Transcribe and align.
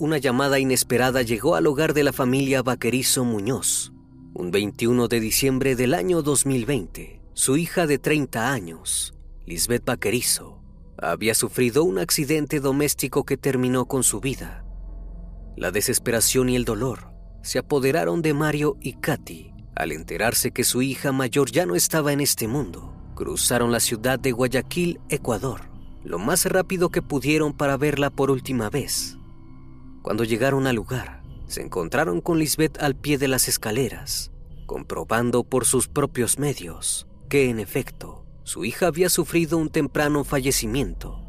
Una 0.00 0.16
llamada 0.16 0.58
inesperada 0.58 1.20
llegó 1.20 1.56
al 1.56 1.66
hogar 1.66 1.92
de 1.92 2.02
la 2.02 2.14
familia 2.14 2.62
Vaquerizo 2.62 3.22
Muñoz. 3.22 3.92
Un 4.32 4.50
21 4.50 5.08
de 5.08 5.20
diciembre 5.20 5.76
del 5.76 5.92
año 5.92 6.22
2020, 6.22 7.20
su 7.34 7.58
hija 7.58 7.86
de 7.86 7.98
30 7.98 8.50
años, 8.50 9.12
Lisbeth 9.44 9.84
Vaquerizo, 9.84 10.62
había 10.96 11.34
sufrido 11.34 11.84
un 11.84 11.98
accidente 11.98 12.60
doméstico 12.60 13.26
que 13.26 13.36
terminó 13.36 13.84
con 13.84 14.02
su 14.02 14.20
vida. 14.20 14.64
La 15.54 15.70
desesperación 15.70 16.48
y 16.48 16.56
el 16.56 16.64
dolor 16.64 17.12
se 17.42 17.58
apoderaron 17.58 18.22
de 18.22 18.32
Mario 18.32 18.78
y 18.80 18.94
Katy 18.94 19.52
al 19.76 19.92
enterarse 19.92 20.50
que 20.50 20.64
su 20.64 20.80
hija 20.80 21.12
mayor 21.12 21.50
ya 21.50 21.66
no 21.66 21.74
estaba 21.74 22.14
en 22.14 22.22
este 22.22 22.48
mundo. 22.48 22.96
Cruzaron 23.14 23.70
la 23.70 23.80
ciudad 23.80 24.18
de 24.18 24.32
Guayaquil, 24.32 24.98
Ecuador, 25.10 25.70
lo 26.04 26.18
más 26.18 26.46
rápido 26.46 26.88
que 26.88 27.02
pudieron 27.02 27.52
para 27.52 27.76
verla 27.76 28.08
por 28.08 28.30
última 28.30 28.70
vez. 28.70 29.19
Cuando 30.02 30.24
llegaron 30.24 30.66
al 30.66 30.76
lugar, 30.76 31.22
se 31.46 31.62
encontraron 31.62 32.20
con 32.20 32.38
Lisbeth 32.38 32.80
al 32.82 32.94
pie 32.96 33.18
de 33.18 33.28
las 33.28 33.48
escaleras, 33.48 34.30
comprobando 34.66 35.44
por 35.44 35.66
sus 35.66 35.88
propios 35.88 36.38
medios 36.38 37.06
que, 37.28 37.50
en 37.50 37.60
efecto, 37.60 38.24
su 38.44 38.64
hija 38.64 38.86
había 38.86 39.08
sufrido 39.08 39.58
un 39.58 39.68
temprano 39.68 40.24
fallecimiento. 40.24 41.22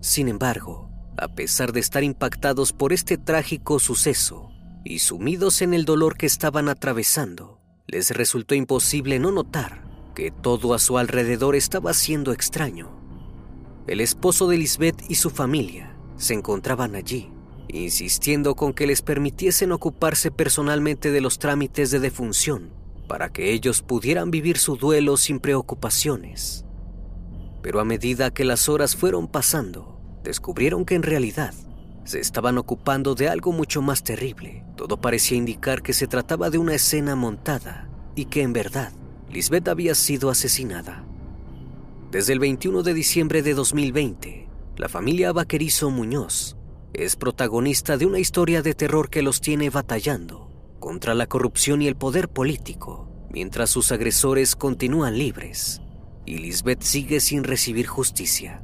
Sin 0.00 0.28
embargo, 0.28 0.90
a 1.18 1.28
pesar 1.28 1.72
de 1.72 1.80
estar 1.80 2.02
impactados 2.02 2.72
por 2.72 2.92
este 2.92 3.18
trágico 3.18 3.78
suceso 3.78 4.50
y 4.84 5.00
sumidos 5.00 5.62
en 5.62 5.74
el 5.74 5.84
dolor 5.84 6.16
que 6.16 6.26
estaban 6.26 6.68
atravesando, 6.68 7.60
les 7.86 8.10
resultó 8.10 8.54
imposible 8.54 9.18
no 9.18 9.30
notar 9.30 9.82
que 10.14 10.30
todo 10.30 10.74
a 10.74 10.78
su 10.78 10.98
alrededor 10.98 11.56
estaba 11.56 11.92
siendo 11.94 12.32
extraño. 12.32 12.90
El 13.86 14.00
esposo 14.00 14.48
de 14.48 14.58
Lisbeth 14.58 15.02
y 15.08 15.16
su 15.16 15.30
familia 15.30 15.96
se 16.16 16.34
encontraban 16.34 16.94
allí, 16.94 17.30
insistiendo 17.68 18.54
con 18.54 18.72
que 18.72 18.86
les 18.86 19.02
permitiesen 19.02 19.72
ocuparse 19.72 20.30
personalmente 20.30 21.10
de 21.10 21.20
los 21.20 21.38
trámites 21.38 21.90
de 21.90 22.00
defunción 22.00 22.70
para 23.08 23.30
que 23.30 23.52
ellos 23.52 23.82
pudieran 23.82 24.30
vivir 24.30 24.58
su 24.58 24.76
duelo 24.76 25.16
sin 25.16 25.38
preocupaciones. 25.38 26.64
Pero 27.62 27.80
a 27.80 27.84
medida 27.84 28.30
que 28.30 28.44
las 28.44 28.68
horas 28.68 28.96
fueron 28.96 29.28
pasando, 29.28 30.00
descubrieron 30.24 30.84
que 30.84 30.94
en 30.94 31.02
realidad 31.02 31.54
se 32.04 32.20
estaban 32.20 32.58
ocupando 32.58 33.14
de 33.14 33.28
algo 33.28 33.52
mucho 33.52 33.82
más 33.82 34.02
terrible. 34.02 34.64
Todo 34.76 35.00
parecía 35.00 35.36
indicar 35.36 35.82
que 35.82 35.92
se 35.92 36.06
trataba 36.06 36.50
de 36.50 36.58
una 36.58 36.74
escena 36.74 37.14
montada 37.14 37.88
y 38.16 38.26
que 38.26 38.42
en 38.42 38.52
verdad 38.52 38.92
Lisbeth 39.30 39.68
había 39.68 39.94
sido 39.94 40.30
asesinada. 40.30 41.04
Desde 42.10 42.32
el 42.32 42.40
21 42.40 42.82
de 42.82 42.94
diciembre 42.94 43.42
de 43.42 43.54
2020, 43.54 44.48
la 44.76 44.88
familia 44.88 45.32
Vaquerizo 45.32 45.90
Muñoz 45.90 46.56
es 46.94 47.16
protagonista 47.16 47.96
de 47.96 48.06
una 48.06 48.18
historia 48.18 48.62
de 48.62 48.74
terror 48.74 49.08
que 49.08 49.22
los 49.22 49.40
tiene 49.40 49.70
batallando 49.70 50.50
contra 50.78 51.14
la 51.14 51.26
corrupción 51.26 51.80
y 51.80 51.86
el 51.86 51.96
poder 51.96 52.28
político, 52.28 53.08
mientras 53.30 53.70
sus 53.70 53.92
agresores 53.92 54.56
continúan 54.56 55.16
libres 55.16 55.80
y 56.26 56.38
Lisbeth 56.38 56.82
sigue 56.82 57.20
sin 57.20 57.44
recibir 57.44 57.86
justicia. 57.86 58.62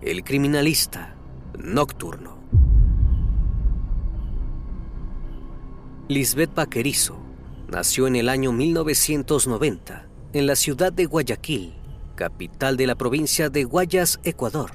El 0.00 0.24
criminalista 0.24 1.16
nocturno. 1.58 2.38
Lisbeth 6.08 6.54
Vaquerizo 6.54 7.18
nació 7.68 8.06
en 8.06 8.16
el 8.16 8.28
año 8.28 8.52
1990 8.52 10.08
en 10.32 10.46
la 10.46 10.56
ciudad 10.56 10.92
de 10.92 11.06
Guayaquil, 11.06 11.74
capital 12.20 12.76
de 12.76 12.86
la 12.86 12.96
provincia 12.96 13.48
de 13.48 13.64
Guayas, 13.64 14.20
Ecuador. 14.24 14.72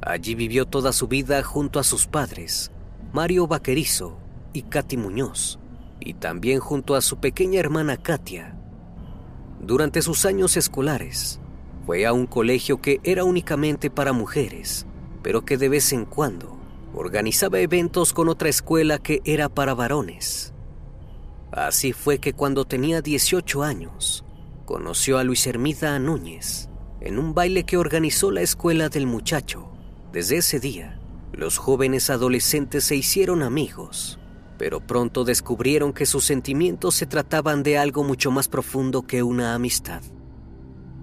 Allí 0.00 0.36
vivió 0.36 0.64
toda 0.64 0.92
su 0.92 1.08
vida 1.08 1.42
junto 1.42 1.80
a 1.80 1.82
sus 1.82 2.06
padres, 2.06 2.70
Mario 3.12 3.48
Vaquerizo 3.48 4.16
y 4.52 4.62
Katy 4.62 4.96
Muñoz, 4.96 5.58
y 5.98 6.14
también 6.14 6.60
junto 6.60 6.94
a 6.94 7.00
su 7.00 7.16
pequeña 7.18 7.58
hermana 7.58 7.96
Katia. 7.96 8.56
Durante 9.60 10.02
sus 10.02 10.24
años 10.24 10.56
escolares, 10.56 11.40
fue 11.84 12.06
a 12.06 12.12
un 12.12 12.26
colegio 12.26 12.80
que 12.80 13.00
era 13.02 13.24
únicamente 13.24 13.90
para 13.90 14.12
mujeres, 14.12 14.86
pero 15.24 15.44
que 15.44 15.56
de 15.56 15.68
vez 15.68 15.92
en 15.92 16.04
cuando 16.04 16.56
organizaba 16.94 17.58
eventos 17.58 18.12
con 18.12 18.28
otra 18.28 18.48
escuela 18.48 19.00
que 19.00 19.20
era 19.24 19.48
para 19.48 19.74
varones. 19.74 20.54
Así 21.50 21.92
fue 21.92 22.20
que 22.20 22.34
cuando 22.34 22.64
tenía 22.66 23.02
18 23.02 23.64
años, 23.64 24.24
conoció 24.70 25.18
a 25.18 25.24
Luis 25.24 25.48
Hermida 25.48 25.98
Núñez 25.98 26.68
en 27.00 27.18
un 27.18 27.34
baile 27.34 27.64
que 27.64 27.76
organizó 27.76 28.30
la 28.30 28.42
escuela 28.42 28.88
del 28.88 29.04
muchacho. 29.04 29.68
Desde 30.12 30.36
ese 30.36 30.60
día, 30.60 31.00
los 31.32 31.58
jóvenes 31.58 32.08
adolescentes 32.08 32.84
se 32.84 32.94
hicieron 32.94 33.42
amigos 33.42 34.20
pero 34.60 34.78
pronto 34.78 35.24
descubrieron 35.24 35.94
que 35.94 36.04
sus 36.04 36.24
sentimientos 36.24 36.94
se 36.94 37.06
trataban 37.06 37.62
de 37.62 37.78
algo 37.78 38.04
mucho 38.04 38.30
más 38.30 38.46
profundo 38.46 39.06
que 39.06 39.22
una 39.22 39.54
amistad. 39.54 40.02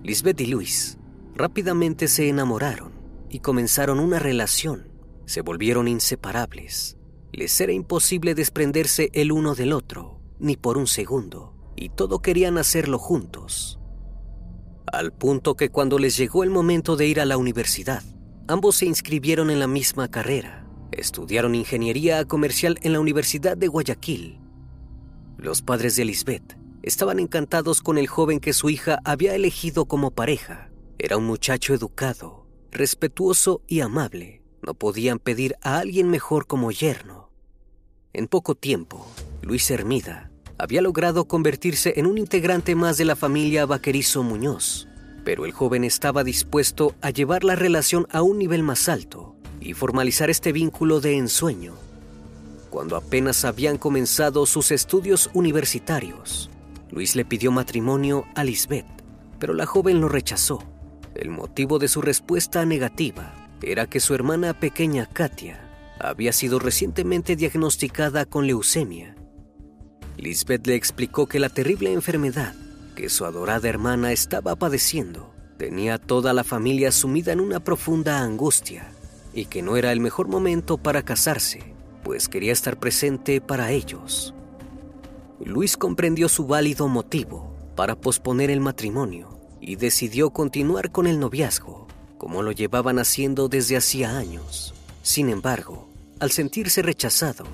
Lisbeth 0.03 0.39
y 0.41 0.45
Luis 0.45 0.99
rápidamente 1.33 2.07
se 2.07 2.29
enamoraron 2.29 2.93
y 3.31 3.39
comenzaron 3.39 3.99
una 3.99 4.19
relación. 4.19 4.91
Se 5.25 5.41
volvieron 5.41 5.87
inseparables. 5.87 6.97
Les 7.33 7.59
era 7.59 7.73
imposible 7.73 8.35
desprenderse 8.35 9.09
el 9.13 9.31
uno 9.31 9.55
del 9.55 9.73
otro, 9.73 10.21
ni 10.37 10.55
por 10.55 10.77
un 10.77 10.85
segundo, 10.85 11.56
y 11.77 11.89
todo 11.89 12.19
querían 12.19 12.57
hacerlo 12.57 13.00
juntos. 13.00 13.79
Al 14.91 15.13
punto 15.13 15.56
que 15.56 15.69
cuando 15.69 16.00
les 16.00 16.18
llegó 16.18 16.44
el 16.44 16.50
momento 16.50 16.97
de 16.97 17.07
ir 17.07 17.21
a 17.21 17.25
la 17.25 17.38
universidad, 17.38 18.03
ambos 18.50 18.75
se 18.75 18.85
inscribieron 18.85 19.50
en 19.50 19.59
la 19.59 19.68
misma 19.68 20.09
carrera 20.09 20.68
Estudiaron 20.91 21.53
ingeniería 21.56 22.25
comercial 22.25 22.79
en 22.81 22.94
la 22.94 23.00
Universidad 23.00 23.57
de 23.57 23.68
Guayaquil. 23.68 24.39
Los 25.38 25.62
padres 25.62 25.95
de 25.95 26.06
Lisbeth 26.06 26.57
estaban 26.81 27.19
encantados 27.19 27.81
con 27.81 27.97
el 27.97 28.07
joven 28.07 28.39
que 28.39 28.53
su 28.53 28.69
hija 28.69 29.00
había 29.03 29.35
elegido 29.35 29.85
como 29.85 30.12
pareja. 30.12 30.71
Era 30.97 31.18
un 31.18 31.25
muchacho 31.25 31.73
educado, 31.73 32.47
respetuoso 32.71 33.62
y 33.68 33.81
amable. 33.81 34.41
No 34.62 34.73
podían 34.73 35.19
pedir 35.19 35.56
a 35.62 35.77
alguien 35.77 36.09
mejor 36.09 36.47
como 36.47 36.71
yerno. 36.71 37.30
En 38.13 38.27
poco 38.27 38.56
tiempo, 38.56 39.06
Luis 39.41 39.69
Hermida 39.69 40.31
había 40.57 40.81
logrado 40.81 41.25
convertirse 41.25 41.94
en 41.98 42.07
un 42.07 42.18
integrante 42.18 42.75
más 42.75 42.98
de 42.98 43.06
la 43.06 43.15
familia 43.15 43.65
Vaquerizo 43.65 44.24
Muñoz, 44.24 44.88
pero 45.24 45.45
el 45.45 45.51
joven 45.51 45.83
estaba 45.83 46.24
dispuesto 46.24 46.95
a 47.01 47.09
llevar 47.12 47.44
la 47.44 47.56
relación 47.56 48.07
a 48.12 48.21
un 48.21 48.39
nivel 48.39 48.63
más 48.63 48.89
alto 48.89 49.36
y 49.59 49.74
formalizar 49.74 50.30
este 50.30 50.51
vínculo 50.51 51.00
de 51.00 51.18
ensueño. 51.18 51.74
Cuando 52.69 52.95
apenas 52.95 53.45
habían 53.45 53.77
comenzado 53.77 54.45
sus 54.45 54.71
estudios 54.71 55.30
universitarios, 55.33 56.50
Luis 56.92 57.15
le 57.15 57.25
pidió 57.25 57.51
matrimonio 57.51 58.25
a 58.36 58.44
Lisbeth, 58.44 58.86
pero 59.39 59.54
la 59.54 59.65
joven 59.65 60.01
lo 60.01 60.09
rechazó. 60.09 60.63
El 61.15 61.30
motivo 61.30 61.80
de 61.80 61.88
su 61.88 62.01
respuesta 62.01 62.65
negativa 62.65 63.33
era 63.62 63.88
que 63.88 64.00
su 64.00 64.13
hermana 64.13 64.59
pequeña 64.59 65.07
Katia 65.07 65.59
había 66.00 66.31
sido 66.31 66.59
recientemente 66.59 67.36
diagnosticada 67.36 68.25
con 68.25 68.45
leucemia. 68.45 69.15
Lisbeth 70.17 70.65
le 70.65 70.75
explicó 70.75 71.27
que 71.27 71.39
la 71.39 71.49
terrible 71.49 71.93
enfermedad 71.93 72.55
que 72.95 73.09
su 73.09 73.25
adorada 73.25 73.69
hermana 73.69 74.11
estaba 74.11 74.55
padeciendo 74.55 75.31
tenía 75.57 75.99
toda 75.99 76.33
la 76.33 76.43
familia 76.43 76.91
sumida 76.91 77.31
en 77.31 77.39
una 77.39 77.59
profunda 77.59 78.21
angustia 78.21 78.91
y 79.33 79.45
que 79.45 79.61
no 79.61 79.77
era 79.77 79.91
el 79.91 79.99
mejor 79.99 80.27
momento 80.27 80.77
para 80.77 81.03
casarse, 81.03 81.75
pues 82.03 82.27
quería 82.27 82.51
estar 82.51 82.79
presente 82.79 83.39
para 83.39 83.71
ellos. 83.71 84.33
Luis 85.39 85.77
comprendió 85.77 86.27
su 86.27 86.47
válido 86.47 86.87
motivo 86.87 87.55
para 87.75 87.95
posponer 87.95 88.49
el 88.49 88.59
matrimonio 88.59 89.39
y 89.61 89.75
decidió 89.75 90.31
continuar 90.31 90.91
con 90.91 91.05
el 91.05 91.19
noviazgo, 91.19 91.87
como 92.17 92.41
lo 92.41 92.51
llevaban 92.51 92.97
haciendo 92.97 93.47
desde 93.47 93.77
hacía 93.77 94.17
años. 94.17 94.73
Sin 95.03 95.29
embargo, 95.29 95.87
al 96.19 96.31
sentirse 96.31 96.81
rechazado, 96.81 97.45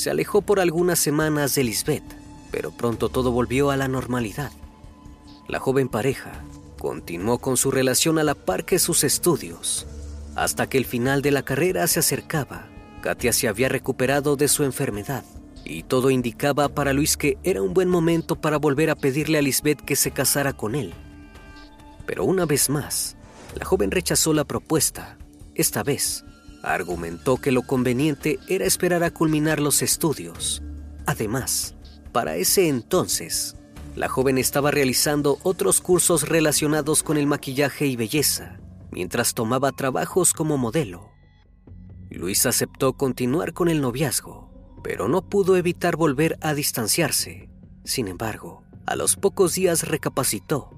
se 0.00 0.08
alejó 0.08 0.40
por 0.40 0.60
algunas 0.60 0.98
semanas 0.98 1.54
de 1.54 1.62
Lisbeth, 1.62 2.16
pero 2.50 2.70
pronto 2.70 3.10
todo 3.10 3.32
volvió 3.32 3.70
a 3.70 3.76
la 3.76 3.86
normalidad. 3.86 4.50
La 5.46 5.58
joven 5.58 5.90
pareja 5.90 6.42
continuó 6.78 7.36
con 7.36 7.58
su 7.58 7.70
relación 7.70 8.18
a 8.18 8.24
la 8.24 8.34
par 8.34 8.64
que 8.64 8.78
sus 8.78 9.04
estudios 9.04 9.86
hasta 10.36 10.70
que 10.70 10.78
el 10.78 10.86
final 10.86 11.20
de 11.20 11.32
la 11.32 11.42
carrera 11.42 11.86
se 11.86 12.00
acercaba, 12.00 12.66
Katia 13.02 13.34
se 13.34 13.46
había 13.46 13.68
recuperado 13.68 14.36
de 14.36 14.48
su 14.48 14.64
enfermedad 14.64 15.22
y 15.66 15.82
todo 15.82 16.08
indicaba 16.08 16.70
para 16.70 16.94
Luis 16.94 17.18
que 17.18 17.36
era 17.42 17.60
un 17.60 17.74
buen 17.74 17.90
momento 17.90 18.36
para 18.36 18.56
volver 18.56 18.88
a 18.88 18.94
pedirle 18.94 19.36
a 19.36 19.42
Lisbeth 19.42 19.82
que 19.82 19.96
se 19.96 20.12
casara 20.12 20.54
con 20.54 20.76
él. 20.76 20.94
Pero 22.06 22.24
una 22.24 22.46
vez 22.46 22.70
más, 22.70 23.16
la 23.54 23.66
joven 23.66 23.90
rechazó 23.90 24.32
la 24.32 24.44
propuesta. 24.44 25.18
Esta 25.54 25.82
vez, 25.82 26.24
argumentó 26.62 27.36
que 27.36 27.52
lo 27.52 27.62
conveniente 27.62 28.38
era 28.48 28.64
esperar 28.64 29.02
a 29.02 29.10
culminar 29.10 29.60
los 29.60 29.82
estudios. 29.82 30.62
Además, 31.06 31.74
para 32.12 32.36
ese 32.36 32.68
entonces, 32.68 33.56
la 33.96 34.08
joven 34.08 34.38
estaba 34.38 34.70
realizando 34.70 35.38
otros 35.42 35.80
cursos 35.80 36.28
relacionados 36.28 37.02
con 37.02 37.16
el 37.16 37.26
maquillaje 37.26 37.86
y 37.86 37.96
belleza 37.96 38.60
mientras 38.90 39.34
tomaba 39.34 39.72
trabajos 39.72 40.32
como 40.32 40.58
modelo. 40.58 41.10
Luis 42.10 42.46
aceptó 42.46 42.94
continuar 42.94 43.52
con 43.52 43.68
el 43.68 43.80
noviazgo, 43.80 44.50
pero 44.82 45.08
no 45.08 45.28
pudo 45.28 45.56
evitar 45.56 45.96
volver 45.96 46.38
a 46.40 46.54
distanciarse. 46.54 47.48
Sin 47.84 48.08
embargo, 48.08 48.64
a 48.86 48.96
los 48.96 49.16
pocos 49.16 49.54
días 49.54 49.86
recapacitó 49.86 50.70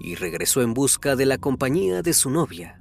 y 0.00 0.14
regresó 0.16 0.62
en 0.62 0.74
busca 0.74 1.14
de 1.14 1.26
la 1.26 1.38
compañía 1.38 2.02
de 2.02 2.12
su 2.12 2.30
novia. 2.30 2.80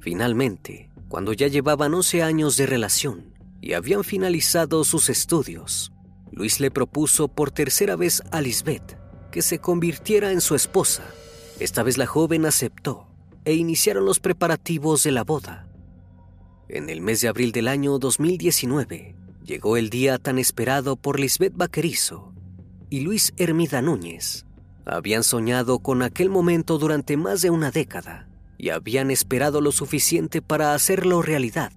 Finalmente, 0.00 0.87
cuando 1.08 1.32
ya 1.32 1.48
llevaban 1.48 1.94
11 1.94 2.22
años 2.22 2.56
de 2.56 2.66
relación 2.66 3.34
y 3.60 3.72
habían 3.72 4.04
finalizado 4.04 4.84
sus 4.84 5.08
estudios, 5.08 5.92
Luis 6.30 6.60
le 6.60 6.70
propuso 6.70 7.28
por 7.28 7.50
tercera 7.50 7.96
vez 7.96 8.22
a 8.30 8.40
Lisbeth 8.40 8.98
que 9.32 9.42
se 9.42 9.58
convirtiera 9.58 10.30
en 10.32 10.40
su 10.40 10.54
esposa. 10.54 11.02
Esta 11.58 11.82
vez 11.82 11.98
la 11.98 12.06
joven 12.06 12.46
aceptó 12.46 13.08
e 13.44 13.54
iniciaron 13.54 14.04
los 14.04 14.20
preparativos 14.20 15.02
de 15.02 15.12
la 15.12 15.24
boda. 15.24 15.68
En 16.68 16.90
el 16.90 17.00
mes 17.00 17.22
de 17.22 17.28
abril 17.28 17.52
del 17.52 17.68
año 17.68 17.98
2019 17.98 19.16
llegó 19.42 19.76
el 19.78 19.88
día 19.88 20.18
tan 20.18 20.38
esperado 20.38 20.96
por 20.96 21.18
Lisbeth 21.18 21.56
Vaquerizo 21.56 22.34
y 22.90 23.00
Luis 23.00 23.32
Hermida 23.38 23.80
Núñez. 23.80 24.44
Habían 24.84 25.24
soñado 25.24 25.78
con 25.78 26.02
aquel 26.02 26.28
momento 26.28 26.78
durante 26.78 27.16
más 27.16 27.42
de 27.42 27.50
una 27.50 27.70
década 27.70 28.27
y 28.58 28.70
habían 28.70 29.10
esperado 29.10 29.60
lo 29.60 29.70
suficiente 29.70 30.42
para 30.42 30.74
hacerlo 30.74 31.22
realidad. 31.22 31.72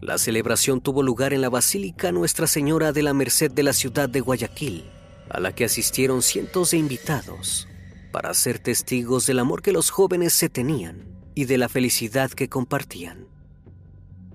La 0.00 0.16
celebración 0.18 0.80
tuvo 0.80 1.02
lugar 1.02 1.32
en 1.32 1.40
la 1.40 1.48
Basílica 1.48 2.12
Nuestra 2.12 2.46
Señora 2.46 2.92
de 2.92 3.02
la 3.02 3.12
Merced 3.12 3.50
de 3.50 3.64
la 3.64 3.72
ciudad 3.72 4.08
de 4.08 4.20
Guayaquil, 4.20 4.84
a 5.28 5.40
la 5.40 5.54
que 5.54 5.64
asistieron 5.64 6.22
cientos 6.22 6.70
de 6.70 6.78
invitados 6.78 7.68
para 8.12 8.32
ser 8.34 8.58
testigos 8.58 9.26
del 9.26 9.38
amor 9.38 9.62
que 9.62 9.72
los 9.72 9.90
jóvenes 9.90 10.32
se 10.32 10.48
tenían 10.48 11.08
y 11.34 11.46
de 11.46 11.58
la 11.58 11.68
felicidad 11.68 12.30
que 12.30 12.48
compartían. 12.48 13.26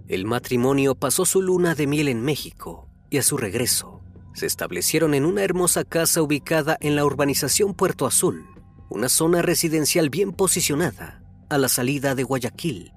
El 0.08 0.26
matrimonio 0.26 0.96
pasó 0.96 1.26
su 1.26 1.42
luna 1.42 1.76
de 1.76 1.86
miel 1.86 2.08
en 2.08 2.22
México 2.22 2.90
y 3.10 3.18
a 3.18 3.24
su 3.24 3.38
regreso 3.38 4.02
se 4.34 4.46
establecieron 4.46 5.14
en 5.14 5.26
una 5.26 5.44
hermosa 5.44 5.84
casa 5.84 6.22
ubicada 6.22 6.78
en 6.80 6.96
la 6.96 7.04
urbanización 7.04 7.74
Puerto 7.74 8.06
Azul, 8.06 8.46
una 8.90 9.10
zona 9.10 9.42
residencial 9.42 10.10
bien 10.10 10.32
posicionada 10.32 11.17
a 11.50 11.58
la 11.58 11.70
salida 11.70 12.16
de 12.16 12.24
Guayaquil. 12.24 12.94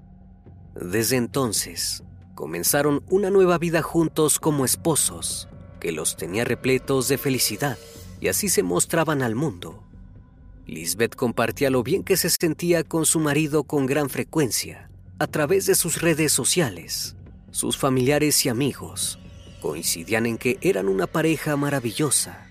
Desde 0.75 1.16
entonces, 1.16 2.04
comenzaron 2.35 3.02
una 3.09 3.30
nueva 3.30 3.59
vida 3.59 3.83
juntos 3.83 4.38
como 4.38 4.64
esposos, 4.64 5.49
que 5.80 5.92
los 5.92 6.16
tenía 6.16 6.45
repletos 6.45 7.09
de 7.09 7.19
felicidad 7.19 7.78
y 8.21 8.28
así 8.28 8.49
se 8.49 8.62
mostraban 8.62 9.23
al 9.23 9.35
mundo 9.35 9.90
Lisbeth 10.71 11.16
compartía 11.16 11.69
lo 11.69 11.83
bien 11.83 12.04
que 12.04 12.16
se 12.16 12.30
sentía 12.30 12.85
con 12.85 13.04
su 13.04 13.19
marido 13.19 13.64
con 13.64 13.87
gran 13.87 14.09
frecuencia, 14.09 14.88
a 15.19 15.26
través 15.26 15.66
de 15.66 15.75
sus 15.75 16.00
redes 16.00 16.33
sociales. 16.33 17.16
Sus 17.50 17.76
familiares 17.76 18.47
y 18.47 18.50
amigos 18.50 19.19
coincidían 19.61 20.26
en 20.26 20.38
que 20.38 20.59
eran 20.61 20.88
una 20.88 21.09
pareja 21.09 21.57
maravillosa. 21.57 22.47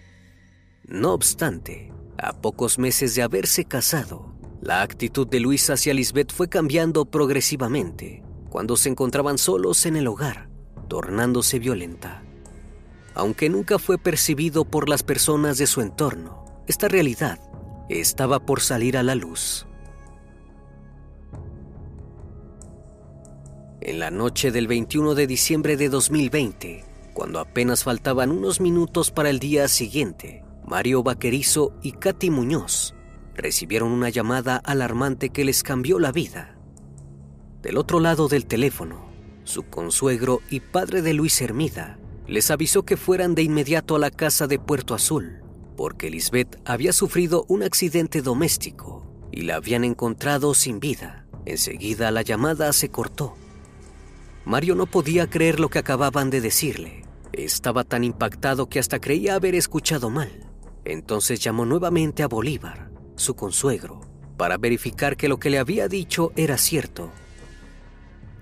No 0.85 1.13
obstante, 1.13 1.93
a 2.17 2.33
pocos 2.33 2.77
meses 2.77 3.15
de 3.15 3.21
haberse 3.21 3.63
casado, 3.63 4.28
la 4.61 4.81
actitud 4.81 5.25
de 5.27 5.39
Luis 5.39 5.69
hacia 5.69 5.93
Lisbeth 5.93 6.33
fue 6.33 6.49
cambiando 6.49 7.05
progresivamente 7.05 8.23
cuando 8.49 8.75
se 8.75 8.89
encontraban 8.89 9.37
solos 9.37 9.85
en 9.85 9.95
el 9.95 10.07
hogar, 10.07 10.49
tornándose 10.87 11.59
violenta. 11.59 12.23
Aunque 13.13 13.49
nunca 13.49 13.79
fue 13.79 13.97
percibido 13.97 14.65
por 14.65 14.89
las 14.89 15.03
personas 15.03 15.57
de 15.57 15.67
su 15.67 15.81
entorno, 15.81 16.45
esta 16.67 16.87
realidad 16.87 17.39
estaba 17.89 18.45
por 18.45 18.59
salir 18.59 18.97
a 18.97 19.03
la 19.03 19.15
luz. 19.15 19.65
En 23.81 23.99
la 23.99 24.11
noche 24.11 24.51
del 24.51 24.67
21 24.67 25.15
de 25.15 25.25
diciembre 25.25 25.77
de 25.77 25.89
2020, 25.89 26.83
cuando 27.13 27.39
apenas 27.39 27.83
faltaban 27.83 28.31
unos 28.31 28.59
minutos 28.59 29.09
para 29.11 29.29
el 29.29 29.39
día 29.39 29.67
siguiente, 29.67 30.43
Mario 30.65 31.01
Vaquerizo 31.01 31.73
y 31.81 31.93
Katy 31.93 32.29
Muñoz 32.29 32.93
recibieron 33.41 33.91
una 33.91 34.09
llamada 34.09 34.57
alarmante 34.57 35.29
que 35.29 35.45
les 35.45 35.63
cambió 35.63 35.99
la 35.99 36.11
vida. 36.11 36.57
Del 37.61 37.77
otro 37.77 37.99
lado 37.99 38.27
del 38.27 38.45
teléfono, 38.45 39.09
su 39.43 39.63
consuegro 39.63 40.41
y 40.49 40.59
padre 40.59 41.01
de 41.01 41.13
Luis 41.13 41.41
Hermida 41.41 41.99
les 42.27 42.51
avisó 42.51 42.83
que 42.83 42.97
fueran 42.97 43.35
de 43.35 43.41
inmediato 43.41 43.95
a 43.95 43.99
la 43.99 44.11
casa 44.11 44.45
de 44.47 44.59
Puerto 44.59 44.93
Azul, 44.93 45.41
porque 45.75 46.09
Lisbeth 46.09 46.61
había 46.65 46.93
sufrido 46.93 47.45
un 47.47 47.63
accidente 47.63 48.21
doméstico 48.21 49.05
y 49.31 49.41
la 49.41 49.55
habían 49.55 49.83
encontrado 49.83 50.53
sin 50.53 50.79
vida. 50.79 51.25
Enseguida 51.45 52.11
la 52.11 52.21
llamada 52.21 52.71
se 52.73 52.89
cortó. 52.89 53.35
Mario 54.45 54.75
no 54.75 54.85
podía 54.85 55.29
creer 55.29 55.59
lo 55.59 55.69
que 55.69 55.79
acababan 55.79 56.29
de 56.29 56.41
decirle. 56.41 57.03
Estaba 57.33 57.83
tan 57.83 58.03
impactado 58.03 58.69
que 58.69 58.79
hasta 58.79 58.99
creía 58.99 59.35
haber 59.35 59.55
escuchado 59.55 60.09
mal. 60.09 60.29
Entonces 60.85 61.39
llamó 61.39 61.65
nuevamente 61.65 62.23
a 62.23 62.27
Bolívar, 62.27 62.88
su 63.19 63.35
consuegro, 63.35 64.01
para 64.37 64.57
verificar 64.57 65.17
que 65.17 65.27
lo 65.27 65.39
que 65.39 65.49
le 65.49 65.59
había 65.59 65.87
dicho 65.87 66.31
era 66.35 66.57
cierto. 66.57 67.11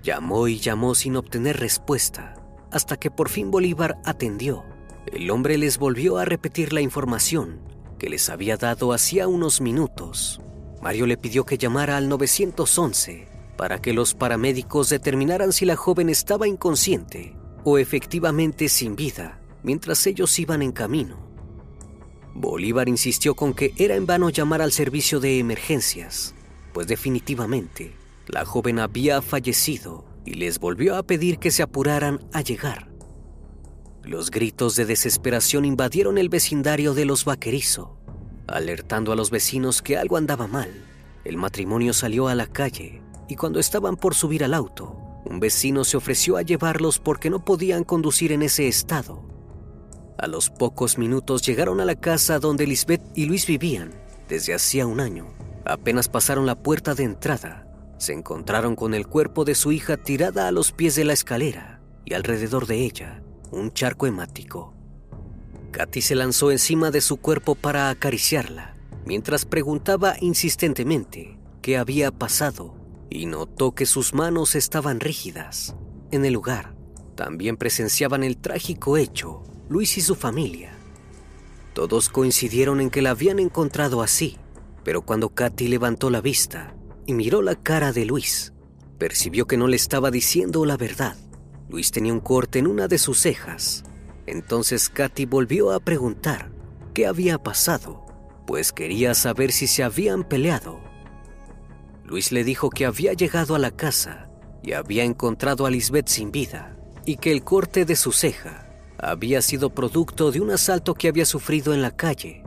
Llamó 0.02 0.48
y 0.48 0.58
llamó 0.58 0.94
sin 0.94 1.16
obtener 1.16 1.58
respuesta, 1.58 2.34
hasta 2.70 2.96
que 2.96 3.10
por 3.10 3.28
fin 3.28 3.50
Bolívar 3.50 3.98
atendió. 4.04 4.64
El 5.06 5.30
hombre 5.30 5.58
les 5.58 5.78
volvió 5.78 6.18
a 6.18 6.24
repetir 6.24 6.72
la 6.72 6.80
información 6.80 7.60
que 7.98 8.08
les 8.08 8.28
había 8.28 8.56
dado 8.56 8.92
hacía 8.92 9.26
unos 9.26 9.60
minutos. 9.60 10.40
Mario 10.80 11.06
le 11.06 11.16
pidió 11.16 11.44
que 11.44 11.58
llamara 11.58 11.96
al 11.96 12.08
911 12.08 13.28
para 13.56 13.82
que 13.82 13.92
los 13.92 14.14
paramédicos 14.14 14.88
determinaran 14.88 15.52
si 15.52 15.64
la 15.64 15.74
joven 15.74 16.08
estaba 16.08 16.46
inconsciente 16.46 17.36
o 17.64 17.76
efectivamente 17.76 18.68
sin 18.68 18.94
vida 18.94 19.40
mientras 19.62 20.06
ellos 20.06 20.38
iban 20.38 20.62
en 20.62 20.72
camino. 20.72 21.27
Bolívar 22.34 22.88
insistió 22.88 23.34
con 23.34 23.54
que 23.54 23.72
era 23.76 23.96
en 23.96 24.06
vano 24.06 24.30
llamar 24.30 24.62
al 24.62 24.72
servicio 24.72 25.20
de 25.20 25.38
emergencias, 25.38 26.34
pues 26.72 26.86
definitivamente 26.86 27.94
la 28.28 28.44
joven 28.44 28.78
había 28.78 29.22
fallecido 29.22 30.04
y 30.24 30.34
les 30.34 30.58
volvió 30.58 30.96
a 30.96 31.02
pedir 31.02 31.38
que 31.38 31.50
se 31.50 31.62
apuraran 31.62 32.20
a 32.32 32.42
llegar. 32.42 32.90
Los 34.04 34.30
gritos 34.30 34.76
de 34.76 34.84
desesperación 34.84 35.64
invadieron 35.64 36.18
el 36.18 36.28
vecindario 36.28 36.94
de 36.94 37.04
los 37.04 37.24
Vaquerizo, 37.24 37.98
alertando 38.46 39.12
a 39.12 39.16
los 39.16 39.30
vecinos 39.30 39.82
que 39.82 39.96
algo 39.96 40.16
andaba 40.16 40.46
mal. 40.46 40.70
El 41.24 41.36
matrimonio 41.36 41.92
salió 41.92 42.28
a 42.28 42.34
la 42.34 42.46
calle 42.46 43.02
y 43.28 43.36
cuando 43.36 43.60
estaban 43.60 43.96
por 43.96 44.14
subir 44.14 44.44
al 44.44 44.54
auto, 44.54 44.96
un 45.24 45.40
vecino 45.40 45.84
se 45.84 45.96
ofreció 45.96 46.36
a 46.36 46.42
llevarlos 46.42 46.98
porque 46.98 47.28
no 47.28 47.44
podían 47.44 47.84
conducir 47.84 48.32
en 48.32 48.42
ese 48.42 48.68
estado. 48.68 49.22
A 50.18 50.26
los 50.26 50.50
pocos 50.50 50.98
minutos 50.98 51.42
llegaron 51.42 51.80
a 51.80 51.84
la 51.84 51.94
casa 51.94 52.40
donde 52.40 52.66
Lisbeth 52.66 53.02
y 53.14 53.26
Luis 53.26 53.46
vivían 53.46 53.92
desde 54.28 54.52
hacía 54.52 54.84
un 54.84 54.98
año. 54.98 55.28
Apenas 55.64 56.08
pasaron 56.08 56.44
la 56.44 56.60
puerta 56.60 56.96
de 56.96 57.04
entrada, 57.04 57.68
se 57.98 58.14
encontraron 58.14 58.74
con 58.74 58.94
el 58.94 59.06
cuerpo 59.06 59.44
de 59.44 59.54
su 59.54 59.70
hija 59.70 59.96
tirada 59.96 60.48
a 60.48 60.50
los 60.50 60.72
pies 60.72 60.96
de 60.96 61.04
la 61.04 61.12
escalera 61.12 61.80
y 62.04 62.14
alrededor 62.14 62.66
de 62.66 62.84
ella 62.84 63.22
un 63.52 63.72
charco 63.72 64.08
hemático. 64.08 64.74
Katy 65.70 66.00
se 66.00 66.16
lanzó 66.16 66.50
encima 66.50 66.90
de 66.90 67.00
su 67.00 67.18
cuerpo 67.18 67.54
para 67.54 67.88
acariciarla, 67.88 68.74
mientras 69.06 69.44
preguntaba 69.44 70.16
insistentemente 70.20 71.38
qué 71.62 71.78
había 71.78 72.10
pasado 72.10 72.74
y 73.08 73.26
notó 73.26 73.72
que 73.72 73.86
sus 73.86 74.14
manos 74.14 74.56
estaban 74.56 74.98
rígidas. 74.98 75.76
En 76.10 76.24
el 76.24 76.32
lugar 76.32 76.74
también 77.14 77.56
presenciaban 77.56 78.24
el 78.24 78.36
trágico 78.36 78.96
hecho 78.96 79.44
Luis 79.68 79.98
y 79.98 80.00
su 80.00 80.14
familia. 80.14 80.72
Todos 81.74 82.08
coincidieron 82.08 82.80
en 82.80 82.90
que 82.90 83.02
la 83.02 83.10
habían 83.10 83.38
encontrado 83.38 84.02
así, 84.02 84.36
pero 84.84 85.02
cuando 85.02 85.30
Katy 85.30 85.68
levantó 85.68 86.10
la 86.10 86.20
vista 86.20 86.74
y 87.06 87.14
miró 87.14 87.42
la 87.42 87.54
cara 87.54 87.92
de 87.92 88.04
Luis, 88.04 88.52
percibió 88.98 89.46
que 89.46 89.56
no 89.56 89.68
le 89.68 89.76
estaba 89.76 90.10
diciendo 90.10 90.64
la 90.64 90.76
verdad. 90.76 91.16
Luis 91.68 91.90
tenía 91.90 92.12
un 92.12 92.20
corte 92.20 92.58
en 92.58 92.66
una 92.66 92.88
de 92.88 92.98
sus 92.98 93.18
cejas. 93.18 93.84
Entonces 94.26 94.88
Katy 94.88 95.26
volvió 95.26 95.72
a 95.72 95.80
preguntar 95.80 96.50
qué 96.94 97.06
había 97.06 97.38
pasado, 97.38 98.06
pues 98.46 98.72
quería 98.72 99.14
saber 99.14 99.52
si 99.52 99.66
se 99.66 99.82
habían 99.82 100.24
peleado 100.24 100.88
Luis 102.08 102.32
le 102.32 102.42
dijo 102.42 102.70
que 102.70 102.86
había 102.86 103.12
llegado 103.12 103.54
a 103.54 103.58
la 103.58 103.70
casa 103.70 104.30
y 104.62 104.72
había 104.72 105.04
encontrado 105.04 105.66
a 105.66 105.70
Lisbeth 105.70 106.08
sin 106.08 106.32
vida 106.32 106.74
y 107.04 107.16
que 107.16 107.30
el 107.30 107.44
corte 107.44 107.84
de 107.84 107.96
su 107.96 108.12
ceja 108.12 108.67
había 108.98 109.40
sido 109.42 109.70
producto 109.70 110.30
de 110.32 110.40
un 110.40 110.50
asalto 110.50 110.94
que 110.94 111.08
había 111.08 111.24
sufrido 111.24 111.72
en 111.72 111.82
la 111.82 111.96
calle. 111.96 112.42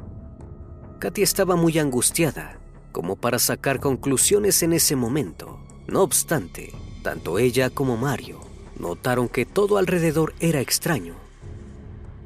Katy 0.99 1.21
estaba 1.21 1.55
muy 1.55 1.79
angustiada 1.79 2.59
como 2.91 3.15
para 3.15 3.39
sacar 3.39 3.79
conclusiones 3.79 4.61
en 4.63 4.73
ese 4.73 4.95
momento. 4.95 5.59
No 5.87 6.01
obstante, 6.01 6.73
tanto 7.01 7.39
ella 7.39 7.69
como 7.69 7.97
Mario 7.97 8.39
notaron 8.77 9.29
que 9.29 9.45
todo 9.45 9.77
alrededor 9.77 10.33
era 10.39 10.59
extraño. 10.59 11.15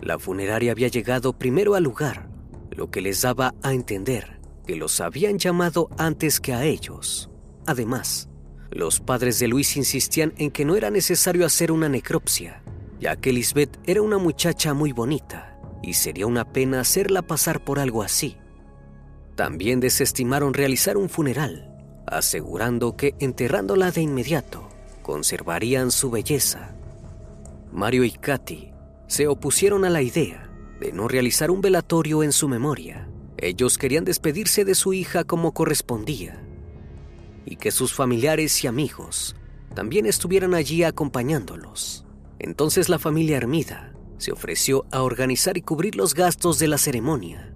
La 0.01 0.17
funeraria 0.17 0.71
había 0.71 0.87
llegado 0.87 1.33
primero 1.33 1.75
al 1.75 1.83
lugar, 1.83 2.29
lo 2.71 2.89
que 2.89 3.01
les 3.01 3.21
daba 3.21 3.53
a 3.61 3.73
entender 3.73 4.39
que 4.65 4.75
los 4.75 4.99
habían 4.99 5.37
llamado 5.37 5.89
antes 5.97 6.39
que 6.39 6.53
a 6.53 6.63
ellos. 6.63 7.29
Además, 7.67 8.29
los 8.71 8.99
padres 8.99 9.39
de 9.39 9.47
Luis 9.47 9.77
insistían 9.77 10.33
en 10.37 10.49
que 10.51 10.65
no 10.65 10.75
era 10.75 10.89
necesario 10.89 11.45
hacer 11.45 11.71
una 11.71 11.87
necropsia, 11.87 12.63
ya 12.99 13.15
que 13.15 13.33
Lisbeth 13.33 13.77
era 13.85 14.01
una 14.01 14.17
muchacha 14.17 14.73
muy 14.73 14.91
bonita 14.91 15.59
y 15.81 15.93
sería 15.93 16.27
una 16.27 16.51
pena 16.51 16.79
hacerla 16.79 17.21
pasar 17.21 17.63
por 17.63 17.79
algo 17.79 18.03
así. 18.03 18.37
También 19.35 19.79
desestimaron 19.79 20.53
realizar 20.53 20.97
un 20.97 21.09
funeral, 21.09 21.71
asegurando 22.07 22.95
que 22.95 23.15
enterrándola 23.19 23.91
de 23.91 24.01
inmediato 24.01 24.69
conservarían 25.01 25.91
su 25.91 26.09
belleza. 26.09 26.75
Mario 27.71 28.03
y 28.03 28.11
Katy 28.11 28.71
se 29.07 29.27
opusieron 29.27 29.85
a 29.85 29.89
la 29.89 30.01
idea 30.01 30.49
de 30.79 30.91
no 30.91 31.07
realizar 31.07 31.51
un 31.51 31.61
velatorio 31.61 32.23
en 32.23 32.31
su 32.31 32.47
memoria 32.47 33.07
ellos 33.37 33.77
querían 33.77 34.05
despedirse 34.05 34.63
de 34.63 34.75
su 34.75 34.93
hija 34.93 35.23
como 35.23 35.53
correspondía 35.53 36.41
y 37.45 37.57
que 37.57 37.71
sus 37.71 37.93
familiares 37.93 38.63
y 38.63 38.67
amigos 38.67 39.35
también 39.73 40.05
estuvieran 40.05 40.53
allí 40.53 40.83
acompañándolos. 40.83 42.04
Entonces 42.45 42.89
la 42.89 42.99
familia 42.99 43.37
Hermida 43.37 43.91
se 44.19 44.31
ofreció 44.31 44.85
a 44.91 45.01
organizar 45.01 45.57
y 45.57 45.63
cubrir 45.63 45.95
los 45.95 46.13
gastos 46.13 46.59
de 46.59 46.67
la 46.67 46.77
ceremonia. 46.77 47.55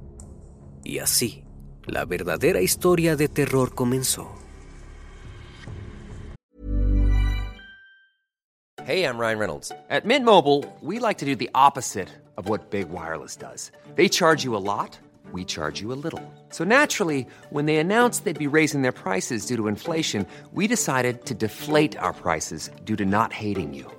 Y 0.83 0.97
así, 0.97 1.43
la 1.85 2.05
verdadera 2.05 2.59
historia 2.59 3.15
de 3.15 3.27
terror 3.27 3.75
comenzó. 3.75 4.31
Hey, 8.83 9.03
I'm 9.03 9.19
Ryan 9.19 9.37
Reynolds. 9.37 9.71
At 9.91 10.05
Mint 10.05 10.25
Mobile, 10.25 10.65
we 10.81 10.99
like 10.99 11.19
to 11.19 11.25
do 11.25 11.35
the 11.35 11.51
opposite 11.53 12.09
of 12.35 12.49
what 12.49 12.71
Big 12.71 12.89
Wireless 12.89 13.37
does. 13.37 13.71
They 13.95 14.09
charge 14.09 14.43
you 14.43 14.55
a 14.55 14.57
lot. 14.57 14.99
we 15.31 15.45
charge 15.45 15.79
you 15.79 15.91
a 15.91 15.99
little. 16.03 16.23
So 16.49 16.63
naturally, 16.63 17.27
when 17.51 17.65
they 17.65 17.77
announced 17.77 18.25
they'd 18.25 18.39
be 18.39 18.47
raising 18.47 18.81
their 18.81 18.91
prices 18.91 19.45
due 19.45 19.57
to 19.57 19.67
inflation, 19.67 20.25
we 20.53 20.67
decided 20.67 21.25
to 21.25 21.35
deflate 21.35 21.95
our 21.97 22.13
prices 22.13 22.71
due 22.83 22.95
to 22.95 23.05
not 23.05 23.31
hating 23.31 23.75
you. 23.75 23.98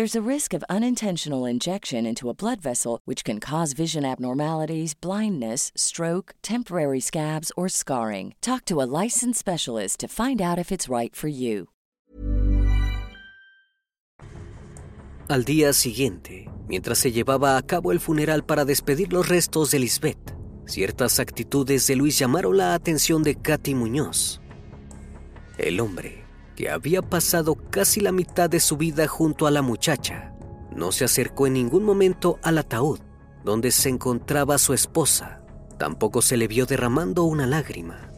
There's 0.00 0.16
a 0.16 0.34
risk 0.34 0.54
of 0.54 0.64
unintentional 0.70 1.44
injection 1.44 2.06
into 2.06 2.30
a 2.30 2.34
blood 2.34 2.62
vessel, 2.62 3.02
which 3.04 3.22
can 3.22 3.38
cause 3.38 3.74
vision 3.74 4.02
abnormalities, 4.02 4.94
blindness, 4.94 5.70
stroke, 5.76 6.32
temporary 6.40 7.00
scabs, 7.00 7.52
or 7.54 7.68
scarring. 7.68 8.32
Talk 8.40 8.64
to 8.64 8.80
a 8.80 8.88
licensed 8.88 9.38
specialist 9.38 10.00
to 10.00 10.08
find 10.08 10.40
out 10.40 10.58
if 10.58 10.72
it's 10.72 10.88
right 10.88 11.14
for 11.14 11.28
you. 11.28 11.68
Al 15.28 15.44
día 15.44 15.74
siguiente, 15.74 16.48
mientras 16.66 16.96
se 16.96 17.12
llevaba 17.12 17.58
a 17.58 17.62
cabo 17.62 17.92
el 17.92 18.00
funeral 18.00 18.42
para 18.46 18.64
despedir 18.64 19.12
los 19.12 19.28
restos 19.28 19.70
de 19.70 19.80
Lisbeth, 19.80 20.34
ciertas 20.64 21.20
actitudes 21.20 21.86
de 21.86 21.96
Luis 21.96 22.18
llamaron 22.18 22.56
la 22.56 22.72
atención 22.72 23.22
de 23.22 23.34
Katy 23.34 23.74
Muñoz. 23.74 24.40
El 25.58 25.78
hombre 25.78 26.29
que 26.56 26.70
había 26.70 27.02
pasado 27.02 27.54
casi 27.54 28.00
la 28.00 28.12
mitad 28.12 28.50
de 28.50 28.60
su 28.60 28.76
vida 28.76 29.06
junto 29.06 29.46
a 29.46 29.50
la 29.50 29.62
muchacha, 29.62 30.34
no 30.74 30.92
se 30.92 31.04
acercó 31.04 31.46
en 31.46 31.54
ningún 31.54 31.84
momento 31.84 32.38
al 32.42 32.58
ataúd 32.58 33.00
donde 33.44 33.70
se 33.70 33.88
encontraba 33.88 34.58
su 34.58 34.74
esposa. 34.74 35.40
Tampoco 35.78 36.22
se 36.22 36.36
le 36.36 36.46
vio 36.46 36.66
derramando 36.66 37.24
una 37.24 37.46
lágrima. 37.46 38.10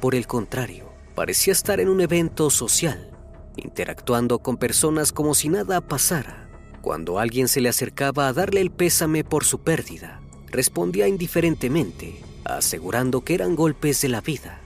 Por 0.00 0.14
el 0.14 0.26
contrario, 0.26 0.90
parecía 1.14 1.52
estar 1.52 1.80
en 1.80 1.88
un 1.88 2.00
evento 2.00 2.50
social, 2.50 3.10
interactuando 3.56 4.40
con 4.40 4.56
personas 4.56 5.12
como 5.12 5.34
si 5.34 5.48
nada 5.48 5.80
pasara. 5.80 6.48
Cuando 6.82 7.18
alguien 7.18 7.46
se 7.46 7.60
le 7.60 7.68
acercaba 7.68 8.26
a 8.26 8.32
darle 8.32 8.60
el 8.60 8.70
pésame 8.70 9.22
por 9.22 9.44
su 9.44 9.60
pérdida, 9.60 10.20
respondía 10.46 11.06
indiferentemente, 11.06 12.22
asegurando 12.44 13.22
que 13.22 13.34
eran 13.34 13.54
golpes 13.54 14.00
de 14.00 14.08
la 14.08 14.20
vida. 14.20 14.60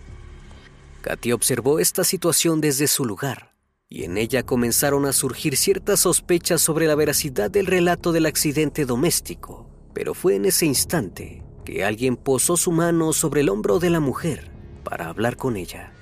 Katy 1.04 1.32
observó 1.32 1.80
esta 1.80 2.02
situación 2.02 2.62
desde 2.62 2.86
su 2.86 3.04
lugar 3.04 3.52
y 3.90 4.04
en 4.04 4.16
ella 4.16 4.42
comenzaron 4.42 5.04
a 5.04 5.12
surgir 5.12 5.54
ciertas 5.54 6.00
sospechas 6.00 6.62
sobre 6.62 6.86
la 6.86 6.94
veracidad 6.94 7.50
del 7.50 7.66
relato 7.66 8.10
del 8.10 8.24
accidente 8.24 8.86
doméstico, 8.86 9.68
pero 9.92 10.14
fue 10.14 10.36
en 10.36 10.46
ese 10.46 10.64
instante 10.64 11.42
que 11.66 11.84
alguien 11.84 12.16
posó 12.16 12.56
su 12.56 12.72
mano 12.72 13.12
sobre 13.12 13.42
el 13.42 13.50
hombro 13.50 13.80
de 13.80 13.90
la 13.90 14.00
mujer 14.00 14.50
para 14.82 15.08
hablar 15.10 15.36
con 15.36 15.58
ella. 15.58 15.92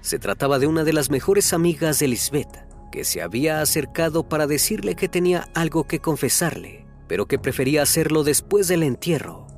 Se 0.00 0.20
trataba 0.20 0.60
de 0.60 0.68
una 0.68 0.84
de 0.84 0.92
las 0.92 1.10
mejores 1.10 1.52
amigas 1.52 1.98
de 1.98 2.06
Lisbeth, 2.06 2.68
que 2.92 3.02
se 3.02 3.20
había 3.20 3.62
acercado 3.62 4.28
para 4.28 4.46
decirle 4.46 4.94
que 4.94 5.08
tenía 5.08 5.48
algo 5.54 5.88
que 5.88 5.98
confesarle, 5.98 6.86
pero 7.08 7.26
que 7.26 7.40
prefería 7.40 7.82
hacerlo 7.82 8.22
después 8.22 8.68
del 8.68 8.84
entierro. 8.84 9.48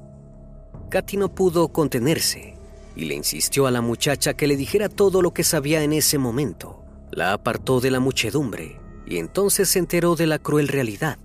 Katy 0.89 1.19
no 1.19 1.35
pudo 1.35 1.69
contenerse 1.69 2.56
y 2.97 3.05
le 3.05 3.15
insistió 3.15 3.67
a 3.67 3.71
la 3.71 3.83
muchacha 3.83 4.35
que 4.35 4.47
le 4.47 4.57
dijera 4.57 4.88
todo 4.88 5.21
lo 5.21 5.33
que 5.33 5.45
sabía 5.45 5.83
en 5.83 5.93
ese 5.93 6.19
momento. 6.19 6.83
La 7.12 7.35
apartó 7.35 7.79
de 7.81 7.91
la 7.91 8.00
muchedumbre 8.00 8.81
y 9.07 9.19
entonces 9.19 9.69
se 9.69 9.79
enteró 9.79 10.17
de 10.17 10.26
la 10.26 10.38
cruel 10.38 10.67
realidad. 10.67 11.19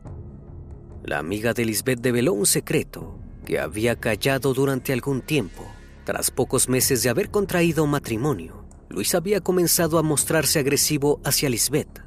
La 1.04 1.18
amiga 1.18 1.54
de 1.54 1.66
Lisbeth 1.66 2.02
develó 2.02 2.34
un 2.34 2.46
secreto 2.46 3.18
que 3.46 3.60
había 3.60 3.96
callado 3.96 4.54
durante 4.54 4.94
algún 4.94 5.22
tiempo. 5.22 5.66
Tras 6.04 6.30
pocos 6.30 6.68
meses 6.70 7.02
de 7.02 7.10
haber 7.10 7.32
contraído 7.32 7.88
matrimonio, 7.88 8.66
Luis 8.90 9.16
había 9.16 9.40
comenzado 9.40 9.98
a 9.98 10.04
mostrarse 10.04 10.60
agresivo 10.60 11.22
hacia 11.24 11.50
Lisbeth. 11.50 12.04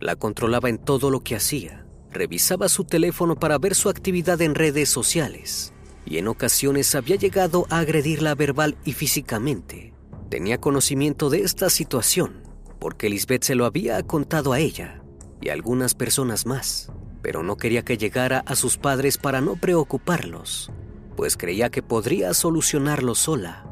La 0.00 0.16
controlaba 0.16 0.68
en 0.68 0.78
todo 0.78 1.10
lo 1.10 1.20
que 1.20 1.34
hacía. 1.34 1.84
Revisaba 2.10 2.68
su 2.68 2.84
teléfono 2.84 3.34
para 3.34 3.58
ver 3.58 3.74
su 3.74 3.88
actividad 3.88 4.40
en 4.40 4.54
redes 4.54 4.88
sociales 4.88 5.73
y 6.06 6.18
en 6.18 6.28
ocasiones 6.28 6.94
había 6.94 7.16
llegado 7.16 7.66
a 7.70 7.78
agredirla 7.78 8.34
verbal 8.34 8.76
y 8.84 8.92
físicamente. 8.92 9.94
Tenía 10.28 10.58
conocimiento 10.58 11.30
de 11.30 11.40
esta 11.42 11.70
situación 11.70 12.44
porque 12.84 13.08
Lisbeth 13.08 13.44
se 13.44 13.54
lo 13.54 13.64
había 13.64 14.02
contado 14.02 14.52
a 14.52 14.58
ella 14.58 15.00
y 15.40 15.48
a 15.48 15.54
algunas 15.54 15.94
personas 15.94 16.44
más, 16.44 16.92
pero 17.22 17.42
no 17.42 17.56
quería 17.56 17.82
que 17.82 17.96
llegara 17.96 18.40
a 18.40 18.56
sus 18.56 18.76
padres 18.76 19.16
para 19.16 19.40
no 19.40 19.56
preocuparlos, 19.56 20.70
pues 21.16 21.38
creía 21.38 21.70
que 21.70 21.82
podría 21.82 22.34
solucionarlo 22.34 23.14
sola. 23.14 23.64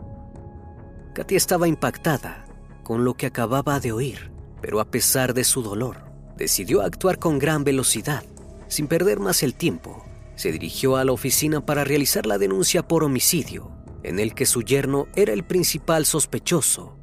Katy 1.12 1.36
estaba 1.36 1.68
impactada 1.68 2.46
con 2.84 3.04
lo 3.04 3.12
que 3.12 3.26
acababa 3.26 3.80
de 3.80 3.92
oír, 3.92 4.32
pero 4.62 4.80
a 4.80 4.90
pesar 4.90 5.34
de 5.34 5.44
su 5.44 5.62
dolor, 5.62 6.04
decidió 6.38 6.80
actuar 6.80 7.18
con 7.18 7.38
gran 7.38 7.64
velocidad, 7.64 8.24
sin 8.68 8.86
perder 8.86 9.20
más 9.20 9.42
el 9.42 9.54
tiempo. 9.54 10.06
Se 10.36 10.52
dirigió 10.52 10.96
a 10.96 11.04
la 11.04 11.12
oficina 11.12 11.64
para 11.64 11.84
realizar 11.84 12.26
la 12.26 12.38
denuncia 12.38 12.86
por 12.86 13.04
homicidio, 13.04 13.70
en 14.02 14.18
el 14.18 14.34
que 14.34 14.46
su 14.46 14.62
yerno 14.62 15.06
era 15.14 15.32
el 15.32 15.44
principal 15.44 16.06
sospechoso 16.06 16.96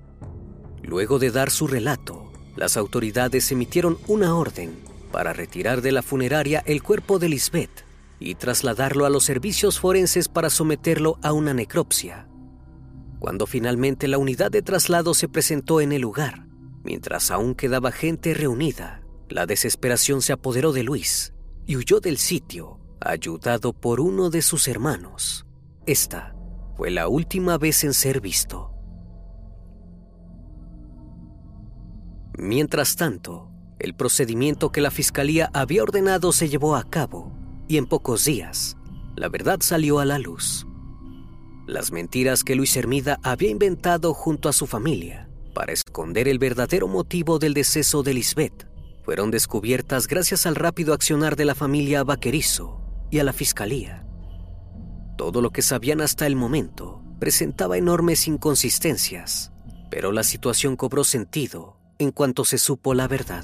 Luego 0.90 1.20
de 1.20 1.30
dar 1.30 1.52
su 1.52 1.68
relato, 1.68 2.32
las 2.56 2.76
autoridades 2.76 3.52
emitieron 3.52 4.00
una 4.08 4.36
orden 4.36 4.76
para 5.12 5.34
retirar 5.34 5.84
de 5.84 5.92
la 5.92 6.02
funeraria 6.02 6.64
el 6.66 6.82
cuerpo 6.82 7.20
de 7.20 7.30
Lisbeth 7.30 7.86
y 8.20 8.34
trasladarlo 8.34 9.06
a 9.06 9.12
los 9.12 9.24
servicios 9.24 9.80
forenses 9.80 10.28
para 10.28 10.50
someterlo 10.50 11.20
a 11.22 11.32
una 11.32 11.54
necropsia. 11.54 12.28
Cuando 13.20 13.46
finalmente 13.46 14.08
la 14.08 14.18
unidad 14.18 14.50
de 14.50 14.64
traslado 14.64 15.14
se 15.14 15.28
presentó 15.30 15.80
en 15.80 15.92
el 15.92 16.02
lugar, 16.02 16.48
mientras 16.84 17.30
aún 17.30 17.54
quedaba 17.54 17.92
gente 17.92 18.34
reunida, 18.34 19.04
la 19.30 19.46
desesperación 19.46 20.24
se 20.24 20.34
apoderó 20.34 20.74
de 20.74 20.82
Luis 20.82 21.36
y 21.68 21.76
huyó 21.76 22.00
del 22.00 22.18
sitio, 22.18 22.80
ayudado 23.02 23.74
por 23.74 24.00
uno 24.00 24.30
de 24.30 24.42
sus 24.42 24.68
hermanos. 24.68 25.46
Esta 25.86 26.36
fue 26.76 26.92
la 26.92 27.08
última 27.08 27.58
vez 27.58 27.84
en 27.84 27.94
ser 27.94 28.22
visto. 28.22 28.74
Mientras 32.38 32.96
tanto, 32.96 33.52
el 33.80 33.96
procedimiento 33.96 34.72
que 34.72 34.82
la 34.82 34.92
fiscalía 34.92 35.50
había 35.54 35.84
ordenado 35.84 36.32
se 36.32 36.48
llevó 36.48 36.76
a 36.76 36.84
cabo 36.84 37.34
y 37.68 37.78
en 37.78 37.86
pocos 37.86 38.26
días, 38.26 38.78
la 39.16 39.30
verdad 39.30 39.60
salió 39.62 40.00
a 40.00 40.06
la 40.06 40.20
luz. 40.20 40.66
Las 41.68 41.92
mentiras 41.92 42.44
que 42.44 42.56
Luis 42.56 42.76
Hermida 42.78 43.20
había 43.24 43.50
inventado 43.50 44.14
junto 44.14 44.50
a 44.50 44.54
su 44.54 44.68
familia 44.68 45.30
para 45.54 45.74
esconder 45.74 46.28
el 46.28 46.40
verdadero 46.40 46.88
motivo 46.88 47.40
del 47.40 47.54
deceso 47.54 48.04
de 48.04 48.14
Lisbeth 48.14 48.68
fueron 49.04 49.32
descubiertas 49.32 50.08
gracias 50.08 50.46
al 50.46 50.56
rápido 50.56 50.94
accionar 50.94 51.36
de 51.36 51.46
la 51.46 51.56
familia 51.56 52.04
Vaquerizo 52.04 52.79
y 53.10 53.20
a 53.20 53.24
la 53.24 53.34
fiscalía. 53.34 54.06
Todo 55.18 55.42
lo 55.42 55.52
que 55.52 55.62
sabían 55.62 56.02
hasta 56.02 56.28
el 56.28 56.36
momento 56.36 57.02
presentaba 57.20 57.78
enormes 57.78 58.28
inconsistencias, 58.28 59.52
pero 59.92 60.12
la 60.12 60.24
situación 60.24 60.76
cobró 60.76 61.04
sentido 61.04 61.78
en 61.98 62.12
cuanto 62.12 62.46
se 62.46 62.58
supo 62.58 62.94
la 62.94 63.08
verdad. 63.08 63.44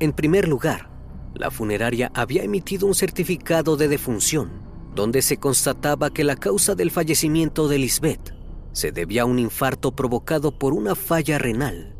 En 0.00 0.12
primer 0.12 0.48
lugar, 0.48 0.90
la 1.34 1.50
funeraria 1.50 2.10
había 2.14 2.42
emitido 2.42 2.86
un 2.86 2.94
certificado 2.94 3.76
de 3.76 3.88
defunción 3.88 4.66
donde 4.94 5.22
se 5.22 5.36
constataba 5.36 6.10
que 6.10 6.24
la 6.24 6.36
causa 6.36 6.74
del 6.74 6.90
fallecimiento 6.90 7.68
de 7.68 7.78
Lisbeth 7.78 8.34
se 8.72 8.92
debía 8.92 9.22
a 9.22 9.26
un 9.26 9.38
infarto 9.38 9.94
provocado 9.94 10.58
por 10.58 10.72
una 10.72 10.94
falla 10.94 11.38
renal. 11.38 11.94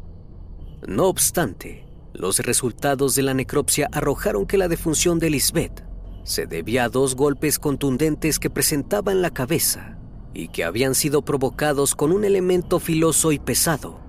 No 0.88 1.04
obstante, 1.06 1.86
los 2.12 2.38
resultados 2.40 3.14
de 3.14 3.22
la 3.22 3.34
necropsia 3.34 3.88
arrojaron 3.92 4.46
que 4.46 4.58
la 4.58 4.68
defunción 4.68 5.18
de 5.18 5.30
Lisbeth 5.30 5.85
se 6.26 6.46
debía 6.46 6.84
a 6.84 6.88
dos 6.88 7.16
golpes 7.16 7.58
contundentes 7.58 8.38
que 8.38 8.50
presentaba 8.50 9.12
en 9.12 9.22
la 9.22 9.30
cabeza 9.30 9.96
y 10.34 10.48
que 10.48 10.64
habían 10.64 10.94
sido 10.94 11.22
provocados 11.22 11.94
con 11.94 12.12
un 12.12 12.24
elemento 12.24 12.78
filoso 12.80 13.32
y 13.32 13.38
pesado 13.38 14.06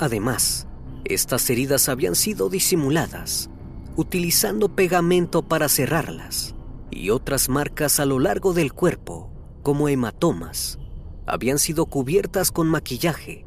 Además, 0.00 0.66
estas 1.04 1.50
heridas 1.50 1.90
habían 1.90 2.14
sido 2.14 2.48
disimuladas, 2.48 3.50
utilizando 3.96 4.74
pegamento 4.74 5.46
para 5.46 5.68
cerrarlas, 5.68 6.54
y 6.90 7.10
otras 7.10 7.50
marcas 7.50 8.00
a 8.00 8.06
lo 8.06 8.18
largo 8.18 8.54
del 8.54 8.72
cuerpo, 8.72 9.30
como 9.62 9.90
hematomas, 9.90 10.78
habían 11.26 11.58
sido 11.58 11.84
cubiertas 11.84 12.50
con 12.50 12.66
maquillaje. 12.66 13.44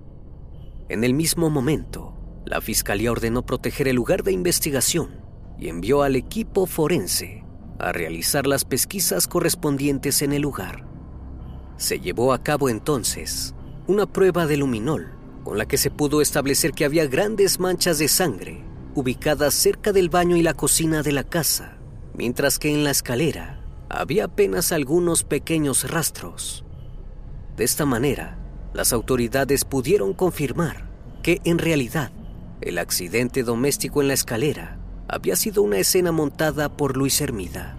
En 0.89 1.03
el 1.03 1.15
mismo 1.15 1.49
momento, 1.49 2.13
la 2.45 2.61
fiscalía 2.61 3.11
ordenó 3.11 3.43
proteger 3.43 3.87
el 3.87 3.95
lugar 3.95 4.21
de 4.21 4.31
investigación 4.31 5.21
y 5.57 5.69
envió 5.69 6.03
al 6.03 6.15
equipo 6.15 6.67
forense 6.67 7.43
a 7.79 7.91
realizar 7.91 8.47
las 8.47 8.65
pesquisas 8.65 9.27
correspondientes 9.27 10.21
en 10.21 10.33
el 10.33 10.41
lugar. 10.41 10.85
Se 11.77 11.99
llevó 11.99 12.33
a 12.33 12.43
cabo 12.43 12.69
entonces 12.69 13.55
una 13.87 14.05
prueba 14.05 14.45
de 14.45 14.57
luminol 14.57 15.11
con 15.43 15.57
la 15.57 15.65
que 15.65 15.77
se 15.77 15.91
pudo 15.91 16.21
establecer 16.21 16.71
que 16.71 16.85
había 16.85 17.05
grandes 17.07 17.59
manchas 17.59 17.99
de 17.99 18.07
sangre 18.07 18.63
ubicadas 18.95 19.53
cerca 19.53 19.91
del 19.91 20.09
baño 20.09 20.35
y 20.35 20.43
la 20.43 20.53
cocina 20.53 21.01
de 21.01 21.11
la 21.11 21.23
casa, 21.23 21.77
mientras 22.13 22.59
que 22.59 22.71
en 22.71 22.83
la 22.83 22.91
escalera 22.91 23.59
había 23.89 24.25
apenas 24.25 24.71
algunos 24.71 25.23
pequeños 25.23 25.89
rastros. 25.89 26.63
De 27.57 27.63
esta 27.63 27.85
manera, 27.85 28.37
las 28.73 28.93
autoridades 28.93 29.65
pudieron 29.65 30.13
confirmar 30.13 30.89
que 31.21 31.41
en 31.43 31.57
realidad 31.57 32.11
el 32.61 32.77
accidente 32.77 33.43
doméstico 33.43 34.01
en 34.01 34.07
la 34.07 34.13
escalera 34.13 34.79
había 35.07 35.35
sido 35.35 35.63
una 35.63 35.77
escena 35.77 36.11
montada 36.11 36.69
por 36.69 36.97
Luis 36.97 37.19
Hermida. 37.21 37.77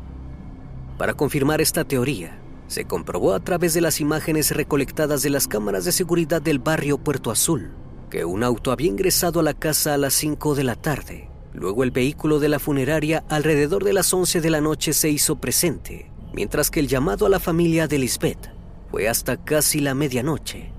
Para 0.99 1.15
confirmar 1.15 1.61
esta 1.61 1.85
teoría, 1.85 2.39
se 2.69 2.85
comprobó 2.85 3.35
a 3.35 3.41
través 3.41 3.75
de 3.75 3.81
las 3.81 4.01
imágenes 4.01 4.51
recolectadas 4.51 5.23
de 5.23 5.31
las 5.31 5.49
cámaras 5.49 5.85
de 5.85 5.93
seguridad 5.93 6.41
del 6.41 6.59
barrio 6.59 6.99
Puerto 6.99 7.31
Azul 7.31 7.73
que 8.15 8.25
un 8.25 8.45
auto 8.45 8.71
había 8.71 8.87
ingresado 8.87 9.41
a 9.41 9.43
la 9.43 9.55
casa 9.55 9.93
a 9.93 9.99
las 9.99 10.15
5 10.15 10.55
de 10.55 10.63
la 10.63 10.77
tarde. 10.77 11.29
Luego 11.53 11.83
el 11.83 11.91
vehículo 11.91 12.39
de 12.39 12.49
la 12.49 12.61
funeraria 12.61 13.25
alrededor 13.29 13.83
de 13.83 13.93
las 13.93 14.15
11 14.15 14.41
de 14.41 14.51
la 14.51 14.61
noche 14.61 14.93
se 14.93 15.11
hizo 15.11 15.41
presente, 15.41 16.13
mientras 16.33 16.71
que 16.71 16.79
el 16.79 16.87
llamado 16.87 17.27
a 17.27 17.29
la 17.29 17.41
familia 17.41 17.89
de 17.89 17.99
Lisbeth 17.99 18.53
fue 18.89 19.09
hasta 19.09 19.37
casi 19.37 19.81
la 19.81 19.95
medianoche. 19.95 20.71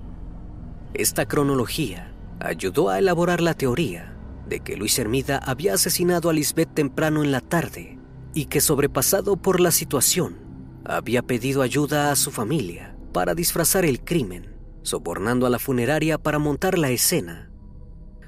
Esta 0.94 1.26
cronología 1.26 2.10
ayudó 2.40 2.88
a 2.88 3.00
elaborar 3.00 3.42
la 3.42 3.54
teoría 3.54 4.15
de 4.48 4.60
que 4.60 4.78
Luis 4.78 4.98
Hermida 5.00 5.38
había 5.38 5.74
asesinado 5.74 6.30
a 6.30 6.34
Lisbeth 6.34 6.74
temprano 6.74 7.24
en 7.24 7.32
la 7.32 7.42
tarde 7.42 8.00
y 8.34 8.46
que 8.46 8.62
sobrepasado 8.62 9.38
por 9.38 9.60
la 9.60 9.72
situación, 9.72 10.38
había 10.84 11.22
pedido 11.22 11.62
ayuda 11.62 12.12
a 12.12 12.16
su 12.16 12.32
familia 12.32 12.96
para 13.14 13.34
disfrazar 13.34 13.86
el 13.86 14.02
crimen, 14.02 14.56
sobornando 14.84 15.46
a 15.46 15.50
la 15.50 15.58
funeraria 15.58 16.18
para 16.18 16.38
montar 16.38 16.78
la 16.78 16.92
escena 16.92 17.50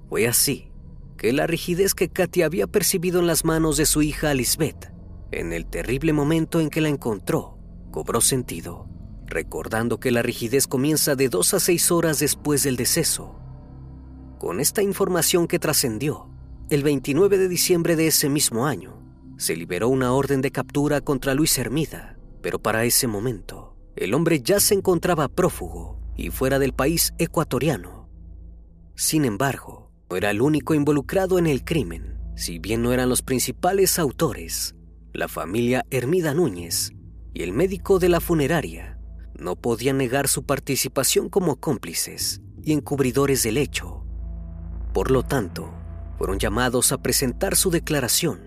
Fue 0.09 0.27
así 0.27 0.71
que 1.17 1.33
la 1.33 1.47
rigidez 1.47 1.93
que 1.93 2.09
Katy 2.09 2.43
había 2.43 2.67
percibido 2.67 3.19
en 3.19 3.27
las 3.27 3.43
manos 3.43 3.75
de 3.77 3.85
su 3.85 4.01
hija 4.03 4.33
Lisbeth, 4.33 4.91
en 5.31 5.51
el 5.51 5.65
terrible 5.65 6.13
momento 6.13 6.61
en 6.61 6.69
que 6.69 6.79
la 6.79 6.89
encontró, 6.89 7.57
cobró 7.91 8.21
sentido, 8.21 8.87
recordando 9.25 9.99
que 9.99 10.11
la 10.11 10.21
rigidez 10.21 10.67
comienza 10.67 11.15
de 11.15 11.29
dos 11.29 11.53
a 11.53 11.59
seis 11.59 11.91
horas 11.91 12.19
después 12.19 12.63
del 12.63 12.75
deceso. 12.75 13.39
Con 14.37 14.59
esta 14.59 14.83
información 14.83 15.47
que 15.47 15.57
trascendió, 15.57 16.29
el 16.69 16.83
29 16.83 17.39
de 17.39 17.47
diciembre 17.47 17.95
de 17.95 18.05
ese 18.05 18.29
mismo 18.29 18.67
año, 18.67 19.01
se 19.37 19.55
liberó 19.55 19.89
una 19.89 20.13
orden 20.13 20.41
de 20.41 20.51
captura 20.51 21.01
contra 21.01 21.33
Luis 21.33 21.57
Hermida, 21.57 22.19
pero 22.43 22.59
para 22.59 22.85
ese 22.85 23.07
momento, 23.07 23.75
el 23.95 24.13
hombre 24.13 24.41
ya 24.41 24.59
se 24.59 24.75
encontraba 24.75 25.27
prófugo 25.27 25.99
y 26.15 26.29
fuera 26.29 26.59
del 26.59 26.73
país 26.73 27.15
ecuatoriano. 27.17 28.09
Sin 28.95 29.25
embargo, 29.25 29.91
no 30.07 30.17
era 30.17 30.29
el 30.29 30.41
único 30.41 30.75
involucrado 30.75 31.39
en 31.39 31.47
el 31.47 31.63
crimen, 31.63 32.19
si 32.35 32.59
bien 32.59 32.83
no 32.83 32.93
eran 32.93 33.09
los 33.09 33.23
principales 33.23 33.97
autores. 33.97 34.75
La 35.13 35.27
familia 35.27 35.83
Hermida 35.89 36.35
Núñez 36.35 36.91
y 37.33 37.41
el 37.41 37.53
médico 37.53 37.97
de 37.97 38.09
la 38.09 38.19
funeraria 38.19 38.99
no 39.33 39.55
podían 39.55 39.97
negar 39.97 40.27
su 40.27 40.43
participación 40.45 41.27
como 41.27 41.55
cómplices 41.55 42.41
y 42.61 42.73
encubridores 42.73 43.41
del 43.41 43.57
hecho. 43.57 44.06
Por 44.97 45.11
lo 45.11 45.21
tanto, 45.21 45.69
fueron 46.17 46.39
llamados 46.39 46.91
a 46.91 46.97
presentar 46.97 47.55
su 47.55 47.69
declaración. 47.69 48.39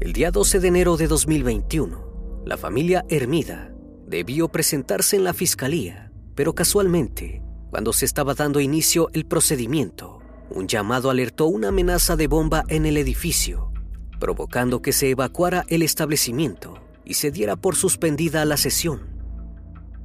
El 0.00 0.14
día 0.14 0.30
12 0.30 0.58
de 0.58 0.68
enero 0.68 0.96
de 0.96 1.06
2021, 1.06 2.44
la 2.46 2.56
familia 2.56 3.04
Hermida 3.10 3.74
debió 4.06 4.48
presentarse 4.48 5.16
en 5.16 5.24
la 5.24 5.34
fiscalía, 5.34 6.10
pero 6.34 6.54
casualmente, 6.54 7.42
cuando 7.68 7.92
se 7.92 8.06
estaba 8.06 8.32
dando 8.32 8.60
inicio 8.60 9.10
el 9.12 9.26
procedimiento, 9.26 10.20
un 10.48 10.66
llamado 10.66 11.10
alertó 11.10 11.44
una 11.44 11.68
amenaza 11.68 12.16
de 12.16 12.26
bomba 12.26 12.64
en 12.68 12.86
el 12.86 12.96
edificio, 12.96 13.70
provocando 14.18 14.80
que 14.80 14.94
se 14.94 15.10
evacuara 15.10 15.66
el 15.68 15.82
establecimiento 15.82 16.78
y 17.04 17.14
se 17.14 17.30
diera 17.30 17.54
por 17.54 17.76
suspendida 17.76 18.46
la 18.46 18.56
sesión. 18.56 19.10